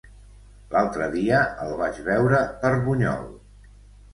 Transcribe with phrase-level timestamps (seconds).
[0.71, 3.25] L'altre dia el vaig veure per Bunyol.